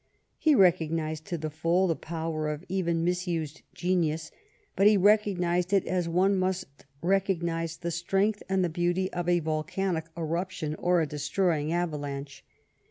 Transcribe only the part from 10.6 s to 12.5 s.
or a destroying avalanche.